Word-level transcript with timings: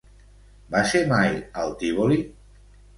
Va 0.75 0.81
ser 0.93 1.03
mai 1.13 1.31
al 1.65 1.77
Tívoli? 1.85 2.23